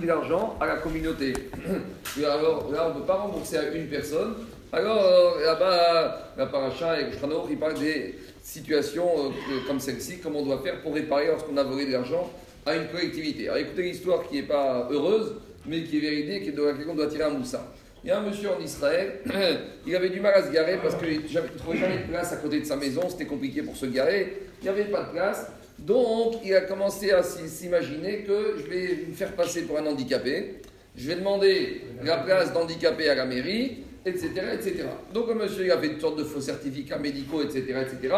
[0.00, 1.32] de l'argent à la communauté.
[2.18, 4.34] Alors là, on ne peut pas rembourser à une personne.
[4.72, 10.46] Alors là-bas, la paracha et Shranor, il parle des situations euh, comme celle-ci, comment on
[10.46, 12.30] doit faire pour réparer lorsqu'on a volé de l'argent
[12.66, 13.48] à une collectivité.
[13.48, 15.34] Alors écoutez l'histoire qui n'est pas heureuse,
[15.66, 17.72] mais qui est véridique et de laquelle on doit tirer un moussa.
[18.02, 19.20] Il y a un monsieur en Israël,
[19.86, 22.36] il avait du mal à se garer parce qu'il ne trouvait jamais de place à
[22.36, 25.46] côté de sa maison, c'était compliqué pour se garer, il n'y avait pas de place.
[25.78, 30.60] Donc il a commencé à s'imaginer que je vais me faire passer pour un handicapé,
[30.96, 34.84] je vais demander la place d'handicapé à la mairie, etc., etc.
[35.12, 38.14] Donc le monsieur il a fait une sorte de faux certificats médicaux, etc., etc.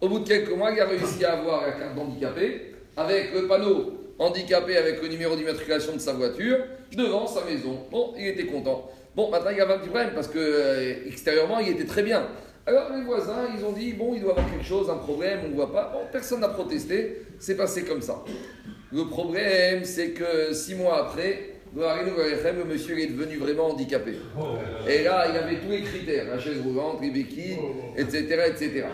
[0.00, 3.46] Au bout de quelques mois, il a réussi à avoir la carte d'handicapé avec le
[3.46, 6.58] panneau handicapé avec le numéro d'immatriculation de sa voiture
[6.96, 7.78] devant sa maison.
[7.90, 8.90] Bon, il était content.
[9.14, 12.02] Bon, maintenant il y avait un petit problème parce que euh, extérieurement il était très
[12.02, 12.26] bien.
[12.64, 15.40] Alors les voisins, ils ont dit bon, il doit y avoir quelque chose, un problème,
[15.46, 15.90] on ne voit pas.
[15.92, 18.22] Bon, personne n'a protesté, c'est passé comme ça.
[18.92, 24.16] Le problème, c'est que six mois après, le monsieur est devenu vraiment handicapé.
[24.88, 27.58] Et là, il avait tous les critères, la chaise roulante, les béquilles,
[27.96, 28.84] etc., etc.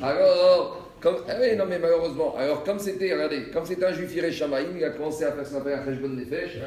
[0.00, 4.16] Alors, comme, ah oui, non, mais malheureusement, alors comme c'était, regardez, comme c'était un juif
[4.30, 6.58] Shamaïm, il a commencé à faire ce qu'on appelle un Nefesh,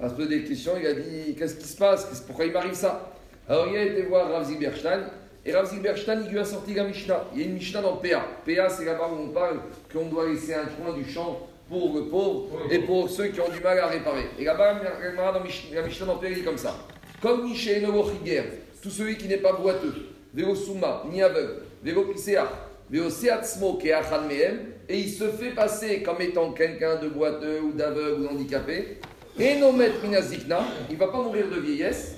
[0.00, 2.22] ah à se poser des questions, il a dit Qu'est-ce qui se passe?
[2.26, 3.10] Pourquoi il m'arrive ça?
[3.48, 5.04] Alors il a été voir Rav Zilberstein,
[5.48, 7.24] et Rav Zilberstein, il lui a sorti la Mishnah.
[7.32, 8.26] Il y a une Mishnah dans PA.
[8.44, 9.60] PA, c'est là-bas où on parle
[9.90, 13.48] qu'on doit laisser un coin du champ pour le pauvre et pour ceux qui ont
[13.48, 14.26] du mal à réparer.
[14.38, 16.76] Et là-bas, la Mishnah dans PA, il dit comme ça
[17.22, 18.42] Comme Michel Novochiger,
[18.82, 19.94] tout celui qui n'est pas boiteux,
[20.34, 22.46] Vélo Souma, ni aveugle, Vélo Piséa,
[22.90, 28.98] et il se fait passer comme étant quelqu'un de boiteux ou d'aveugle ou d'handicapé.
[29.38, 30.60] Et nomet minazikna,
[30.90, 32.17] il ne va pas mourir de vieillesse,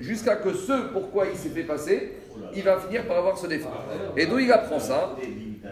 [0.00, 2.12] jusqu'à que ce pourquoi il s'est fait passer,
[2.54, 3.70] il va finir par avoir ce défaut.
[4.16, 5.16] Et d'où il apprend ça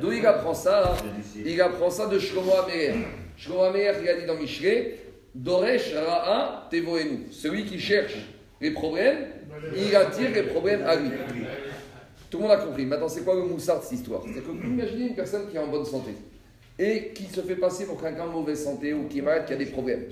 [0.01, 0.97] D'où il apprend ça
[1.45, 2.95] Il apprend ça de Shlomo Améer.
[3.37, 4.99] Shlomo Améer, il a dit dans Michelet,
[5.35, 7.27] Doresh Ra'a Tevoenu.
[7.31, 8.17] Celui qui cherche
[8.61, 9.27] les problèmes,
[9.77, 11.11] il attire les problèmes à lui.
[12.31, 12.85] Tout le monde a compris.
[12.87, 15.61] Maintenant, c'est quoi le moussard cette histoire C'est que vous imaginez une personne qui est
[15.61, 16.13] en bonne santé
[16.79, 19.53] et qui se fait passer pour quelqu'un de mauvaise santé ou qui est malade, qui
[19.53, 20.05] a des problèmes.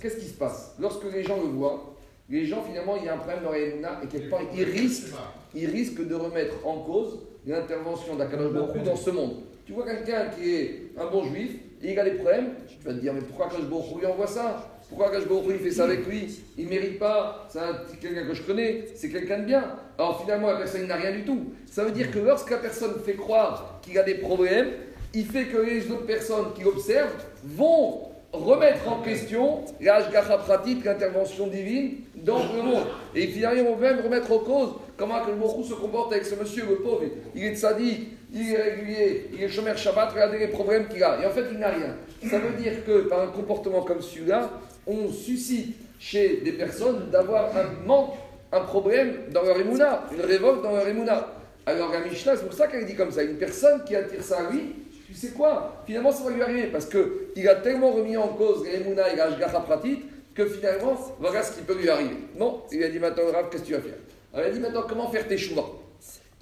[0.00, 1.95] Qu'est-ce qui se passe Lorsque les gens le voient,
[2.28, 5.14] les gens, finalement, il y a un problème dans les et quelque part, ils risquent,
[5.54, 9.36] ils risquent de remettre en cause l'intervention d'Akadosh Baruch dans ce monde.
[9.64, 12.94] Tu vois quelqu'un qui est un bon juif, et il a des problèmes, tu vas
[12.94, 14.72] te dire, mais pourquoi Akadosh Baruch lui envoie ça?
[14.88, 16.28] Pourquoi Akash il fait ça avec lui?
[16.56, 19.64] Il ne mérite pas, c'est quelqu'un que je connais, c'est quelqu'un de bien.
[19.98, 21.52] Alors finalement, la personne n'a rien du tout.
[21.68, 24.68] Ça veut dire que lorsque la personne fait croire qu'il a des problèmes,
[25.12, 28.10] il fait que les autres personnes qui observent vont
[28.44, 30.04] remettre en question l'âge
[30.44, 32.84] pratique, l'intervention divine dans le monde.
[33.14, 36.76] Et ils vont même remettre en cause comment le se comporte avec ce monsieur, le
[36.76, 37.02] pauvre.
[37.34, 41.20] Il est sadique, il est régulier, il est chômeur Shabbat, regardez les problèmes qu'il a.
[41.22, 41.96] Et en fait, il n'a rien.
[42.28, 44.50] Ça veut dire que par un comportement comme celui-là,
[44.86, 48.14] on suscite chez des personnes d'avoir un manque,
[48.52, 51.32] un problème dans leur émouna, une révolte dans leur émouna.
[51.66, 54.38] Alors la Mishnah, c'est pour ça qu'elle dit comme ça, une personne qui attire ça
[54.38, 54.74] à lui,
[55.06, 55.82] tu sais quoi?
[55.86, 59.60] Finalement, ça va lui arriver parce qu'il a tellement remis en cause l'émouna et l'ashgacha
[59.60, 62.16] pratique que finalement, voilà ce qui peut lui arriver.
[62.36, 63.98] Non, il a dit maintenant, Rav, qu'est-ce que tu vas faire?
[64.34, 65.80] Alors il a dit maintenant, comment faire tes choix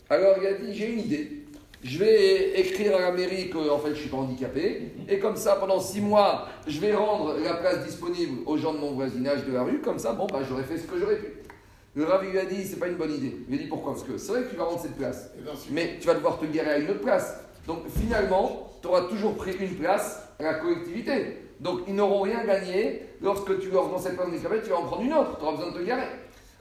[0.09, 1.45] Alors il a dit, j'ai une idée
[1.85, 4.93] je vais écrire à la mairie que en fait, je ne suis pas handicapé.
[5.07, 8.79] Et comme ça, pendant six mois, je vais rendre la place disponible aux gens de
[8.79, 9.81] mon voisinage de la rue.
[9.81, 11.27] Comme ça, bon, bah, j'aurais fait ce que j'aurais pu.
[11.95, 13.37] Le Rav lui a dit, c'est pas une bonne idée.
[13.47, 13.93] Il lui a dit pourquoi?
[13.93, 15.31] Parce que c'est vrai que tu vas rendre cette place.
[15.71, 17.39] Mais tu vas devoir te guérir à une autre place.
[17.67, 21.39] Donc finalement, tu auras toujours pris une place à la collectivité.
[21.61, 24.85] Donc ils n'auront rien gagné lorsque tu leur rends cette place handicapée, tu vas en
[24.85, 25.39] prendre une autre.
[25.39, 26.09] Tu auras besoin de te garer.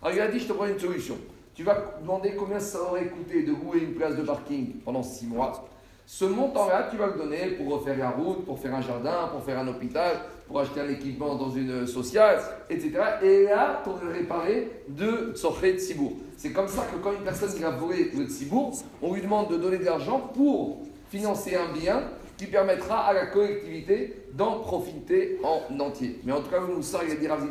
[0.01, 1.17] Alors il a dit, je te prends une solution
[1.55, 5.27] tu vas demander combien ça aurait coûté de louer une place de parking pendant six
[5.27, 5.67] mois.
[6.05, 9.43] Ce montant-là, tu vas le donner pour refaire la route, pour faire un jardin, pour
[9.43, 12.39] faire un hôpital, pour acheter un équipement dans une sociale,
[12.69, 12.91] etc.
[13.21, 16.13] Et là, tu aurais réparé de Sorchet de Sibourg.
[16.35, 19.49] C'est comme ça que quand une personne qui a volé le Sibourg, on lui demande
[19.49, 20.81] de donner de l'argent pour
[21.13, 22.01] financer un bien
[22.37, 26.19] qui permettra à la collectivité d'en profiter en entier.
[26.23, 27.47] Mais en tout cas, vous savez, il a dit Rav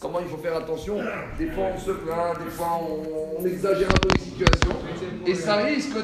[0.00, 0.98] comment il faut faire attention.
[1.36, 2.80] Des fois, on se plaint, des fois,
[3.40, 4.76] on, exagère un peu les situations.
[5.26, 5.96] Et ça risque,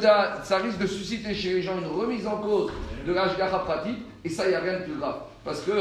[0.43, 2.73] ça de susciter chez les gens une remise en cause
[3.06, 3.99] de l'âge pratique.
[4.25, 5.21] Et ça, il n'y a rien de plus grave.
[5.45, 5.73] Parce que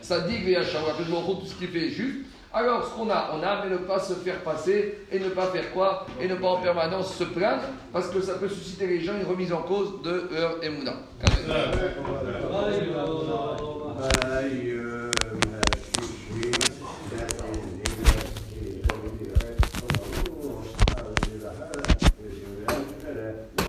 [0.00, 0.44] ça dit que
[1.40, 2.20] tout ce qui fait est juste.
[2.56, 5.46] Alors, ce qu'on a, on a, mais ne pas se faire passer et ne pas
[5.46, 9.00] faire quoi Et ne pas en permanence se plaindre, parce que ça peut susciter les
[9.00, 10.92] gens une remise en cause de leur émouna.